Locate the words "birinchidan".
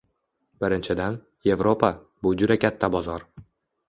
0.63-1.19